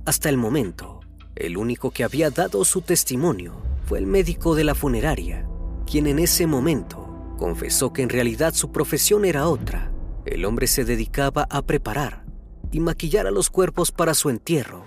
Hasta 0.05 0.27
el 0.27 0.35
momento, 0.35 0.99
el 1.37 1.55
único 1.55 1.91
que 1.91 2.03
había 2.03 2.29
dado 2.29 2.65
su 2.65 2.81
testimonio 2.81 3.55
fue 3.85 3.99
el 3.99 4.05
médico 4.05 4.53
de 4.53 4.65
la 4.65 4.75
funeraria, 4.75 5.47
quien 5.85 6.07
en 6.07 6.19
ese 6.19 6.47
momento 6.47 7.35
confesó 7.37 7.93
que 7.93 8.01
en 8.01 8.09
realidad 8.09 8.53
su 8.53 8.71
profesión 8.71 9.25
era 9.25 9.47
otra. 9.47 9.91
El 10.25 10.45
hombre 10.45 10.67
se 10.67 10.85
dedicaba 10.85 11.47
a 11.49 11.61
preparar 11.61 12.25
y 12.71 12.79
maquillar 12.79 13.27
a 13.27 13.31
los 13.31 13.49
cuerpos 13.49 13.91
para 13.91 14.13
su 14.13 14.29
entierro. 14.29 14.85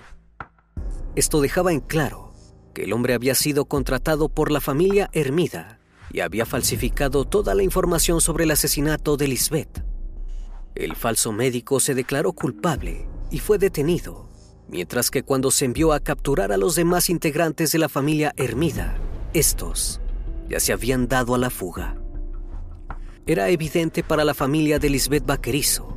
Esto 1.14 1.40
dejaba 1.40 1.72
en 1.72 1.80
claro 1.80 2.32
que 2.74 2.84
el 2.84 2.92
hombre 2.92 3.14
había 3.14 3.34
sido 3.34 3.66
contratado 3.66 4.28
por 4.28 4.50
la 4.50 4.60
familia 4.60 5.08
Hermida 5.12 5.80
y 6.12 6.20
había 6.20 6.46
falsificado 6.46 7.24
toda 7.24 7.54
la 7.54 7.62
información 7.62 8.20
sobre 8.20 8.44
el 8.44 8.50
asesinato 8.50 9.16
de 9.16 9.28
Lisbeth. 9.28 9.84
El 10.74 10.94
falso 10.94 11.32
médico 11.32 11.80
se 11.80 11.94
declaró 11.94 12.32
culpable 12.32 13.08
y 13.30 13.38
fue 13.38 13.58
detenido, 13.58 14.28
mientras 14.68 15.10
que 15.10 15.22
cuando 15.22 15.50
se 15.50 15.64
envió 15.64 15.92
a 15.92 16.00
capturar 16.00 16.52
a 16.52 16.58
los 16.58 16.74
demás 16.74 17.08
integrantes 17.08 17.72
de 17.72 17.78
la 17.78 17.88
familia 17.88 18.34
Hermida, 18.36 18.98
estos 19.32 20.00
ya 20.48 20.60
se 20.60 20.72
habían 20.72 21.08
dado 21.08 21.34
a 21.34 21.38
la 21.38 21.50
fuga. 21.50 21.96
Era 23.26 23.48
evidente 23.48 24.02
para 24.04 24.24
la 24.24 24.34
familia 24.34 24.78
de 24.78 24.90
Lisbeth 24.90 25.26
Vaquerizo 25.26 25.96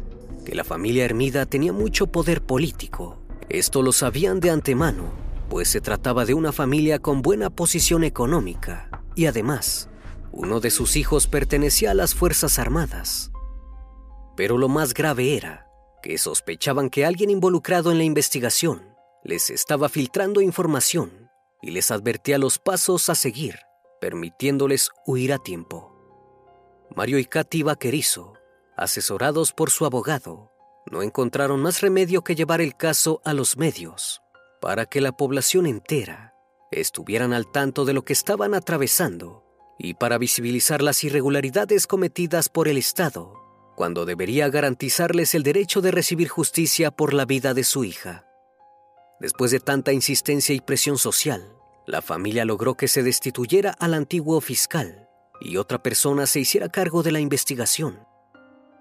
que 0.49 0.55
la 0.55 0.63
familia 0.63 1.05
Hermida 1.05 1.45
tenía 1.45 1.73
mucho 1.73 2.07
poder 2.07 2.41
político. 2.41 3.21
Esto 3.49 3.83
lo 3.83 3.91
sabían 3.91 4.39
de 4.39 4.49
antemano, 4.49 5.11
pues 5.47 5.69
se 5.69 5.79
trataba 5.79 6.25
de 6.25 6.33
una 6.33 6.51
familia 6.51 6.97
con 6.97 7.21
buena 7.21 7.51
posición 7.51 8.03
económica 8.03 8.89
y 9.15 9.27
además, 9.27 9.89
uno 10.31 10.59
de 10.59 10.71
sus 10.71 10.95
hijos 10.95 11.27
pertenecía 11.27 11.91
a 11.91 11.93
las 11.93 12.15
Fuerzas 12.15 12.57
Armadas. 12.57 13.31
Pero 14.35 14.57
lo 14.57 14.69
más 14.69 14.95
grave 14.95 15.37
era 15.37 15.67
que 16.01 16.17
sospechaban 16.17 16.89
que 16.89 17.05
alguien 17.05 17.29
involucrado 17.29 17.91
en 17.91 17.99
la 17.99 18.05
investigación 18.05 18.95
les 19.23 19.51
estaba 19.51 19.87
filtrando 19.87 20.41
información 20.41 21.29
y 21.61 21.69
les 21.69 21.91
advertía 21.91 22.39
los 22.39 22.57
pasos 22.57 23.09
a 23.09 23.15
seguir, 23.15 23.59
permitiéndoles 23.99 24.89
huir 25.05 25.33
a 25.33 25.37
tiempo. 25.37 25.95
Mario 26.95 27.19
y 27.19 27.25
Katy 27.25 27.63
Vaquerizo, 27.63 28.33
asesorados 28.75 29.53
por 29.53 29.69
su 29.69 29.85
abogado, 29.85 30.51
no 30.89 31.03
encontraron 31.03 31.61
más 31.61 31.81
remedio 31.81 32.23
que 32.23 32.35
llevar 32.35 32.61
el 32.61 32.75
caso 32.75 33.21
a 33.23 33.33
los 33.33 33.57
medios 33.57 34.21
para 34.61 34.85
que 34.85 35.01
la 35.01 35.11
población 35.11 35.65
entera 35.65 36.33
estuvieran 36.71 37.33
al 37.33 37.51
tanto 37.51 37.85
de 37.85 37.93
lo 37.93 38.03
que 38.03 38.13
estaban 38.13 38.53
atravesando 38.53 39.43
y 39.77 39.93
para 39.93 40.17
visibilizar 40.17 40.81
las 40.81 41.03
irregularidades 41.03 41.87
cometidas 41.87 42.49
por 42.49 42.67
el 42.67 42.77
Estado, 42.77 43.33
cuando 43.75 44.05
debería 44.05 44.49
garantizarles 44.49 45.33
el 45.35 45.43
derecho 45.43 45.81
de 45.81 45.91
recibir 45.91 46.27
justicia 46.27 46.91
por 46.91 47.13
la 47.13 47.25
vida 47.25 47.53
de 47.53 47.63
su 47.63 47.85
hija. 47.85 48.25
Después 49.19 49.51
de 49.51 49.59
tanta 49.59 49.93
insistencia 49.93 50.53
y 50.53 50.59
presión 50.59 50.97
social, 50.97 51.55
la 51.89 52.03
familia 52.03 52.45
logró 52.45 52.75
que 52.75 52.87
se 52.87 53.01
destituyera 53.01 53.71
al 53.71 53.95
antiguo 53.95 54.39
fiscal 54.41 55.09
y 55.41 55.57
otra 55.57 55.81
persona 55.81 56.27
se 56.27 56.39
hiciera 56.39 56.69
cargo 56.69 57.01
de 57.01 57.11
la 57.11 57.19
investigación. 57.19 58.05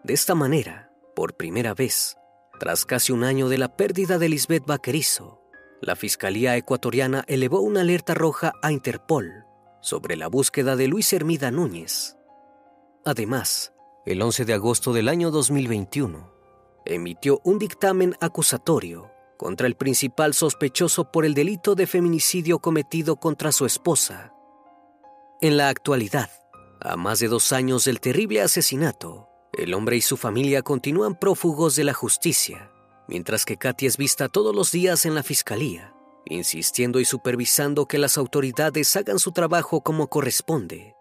De 0.05 0.13
esta 0.13 0.35
manera, 0.35 0.93
por 1.17 1.35
primera 1.35 1.73
vez, 1.73 2.19
tras 2.61 2.85
casi 2.85 3.13
un 3.13 3.25
año 3.25 3.49
de 3.49 3.57
la 3.57 3.75
pérdida 3.77 4.19
de 4.19 4.29
Lisbeth 4.29 4.67
Vaquerizo, 4.67 5.41
la 5.81 5.97
Fiscalía 5.97 6.57
ecuatoriana 6.57 7.25
elevó 7.29 7.61
una 7.61 7.81
alerta 7.81 8.13
roja 8.13 8.53
a 8.63 8.73
Interpol 8.73 9.47
sobre 9.81 10.17
la 10.17 10.29
búsqueda 10.29 10.77
de 10.77 10.89
Luis 10.89 11.11
Hermida 11.15 11.51
Núñez. 11.51 12.19
Además, 13.07 13.73
el 14.05 14.21
11 14.21 14.45
de 14.45 14.53
agosto 14.53 14.93
del 14.93 15.09
año 15.09 15.31
2021, 15.31 16.31
emitió 16.85 17.41
un 17.43 17.59
dictamen 17.59 18.17
acusatorio 18.21 19.11
contra 19.39 19.67
el 19.67 19.77
principal 19.77 20.35
sospechoso 20.35 21.11
por 21.11 21.25
el 21.25 21.33
delito 21.33 21.75
de 21.75 21.87
feminicidio 21.87 22.59
cometido 22.59 23.17
contra 23.17 23.53
su 23.53 23.65
esposa. 23.65 24.35
En 25.41 25.57
la 25.57 25.71
actualidad, 25.71 26.29
a 26.81 26.97
más 26.97 27.21
de 27.21 27.29
dos 27.29 27.53
años 27.53 27.85
del 27.87 28.01
terrible 28.01 28.43
asesinato, 28.43 29.29
el 29.53 29.73
hombre 29.73 29.97
y 29.97 30.01
su 30.01 30.17
familia 30.17 30.63
continúan 30.63 31.15
prófugos 31.15 31.77
de 31.77 31.85
la 31.85 31.95
justicia, 31.95 32.71
mientras 33.07 33.45
que 33.45 33.57
Katy 33.57 33.87
es 33.87 33.97
vista 33.97 34.29
todos 34.29 34.55
los 34.55 34.73
días 34.73 35.07
en 35.07 35.15
la 35.15 35.23
fiscalía, 35.23 35.95
insistiendo 36.27 37.01
y 37.01 37.05
supervisando 37.05 37.87
que 37.87 37.99
las 37.99 38.19
autoridades 38.19 38.95
hagan 38.97 39.19
su 39.19 39.33
trabajo 39.33 39.81
como 39.81 40.09
corresponde. 40.09 40.95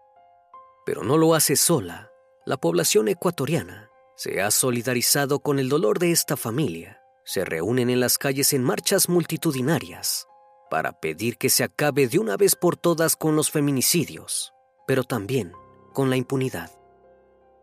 Pero 0.86 1.02
no 1.02 1.18
lo 1.18 1.34
hace 1.34 1.56
sola. 1.56 2.10
La 2.46 2.56
población 2.56 3.08
ecuatoriana 3.08 3.90
se 4.16 4.40
ha 4.40 4.50
solidarizado 4.50 5.40
con 5.40 5.58
el 5.58 5.68
dolor 5.68 5.98
de 5.98 6.12
esta 6.12 6.36
familia. 6.36 6.97
Se 7.28 7.44
reúnen 7.44 7.90
en 7.90 8.00
las 8.00 8.16
calles 8.16 8.54
en 8.54 8.64
marchas 8.64 9.10
multitudinarias 9.10 10.26
para 10.70 10.98
pedir 10.98 11.36
que 11.36 11.50
se 11.50 11.62
acabe 11.62 12.08
de 12.08 12.18
una 12.18 12.38
vez 12.38 12.56
por 12.56 12.78
todas 12.78 13.16
con 13.16 13.36
los 13.36 13.50
feminicidios, 13.50 14.54
pero 14.86 15.04
también 15.04 15.52
con 15.92 16.08
la 16.08 16.16
impunidad. 16.16 16.70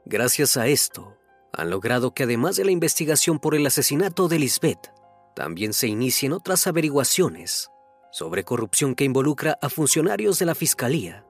Gracias 0.05 0.55
a 0.55 0.67
esto, 0.67 1.17
han 1.51 1.71
logrado 1.71 2.13
que 2.13 2.25
además 2.25 2.57
de 2.57 2.65
la 2.65 2.69
investigación 2.69 3.39
por 3.39 3.55
el 3.55 3.65
asesinato 3.65 4.27
de 4.27 4.37
Lisbeth, 4.37 4.93
también 5.35 5.73
se 5.73 5.87
inicien 5.87 6.33
otras 6.33 6.67
averiguaciones 6.67 7.71
sobre 8.11 8.43
corrupción 8.43 8.93
que 8.93 9.05
involucra 9.05 9.57
a 9.63 9.69
funcionarios 9.69 10.37
de 10.37 10.45
la 10.45 10.53
Fiscalía. 10.53 11.25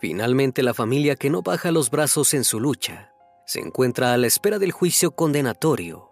Finalmente, 0.00 0.62
la 0.62 0.74
familia 0.74 1.16
que 1.16 1.30
no 1.30 1.40
baja 1.40 1.70
los 1.70 1.88
brazos 1.88 2.34
en 2.34 2.44
su 2.44 2.60
lucha 2.60 3.14
se 3.46 3.60
encuentra 3.60 4.12
a 4.12 4.18
la 4.18 4.26
espera 4.26 4.58
del 4.58 4.72
juicio 4.72 5.12
condenatorio, 5.12 6.11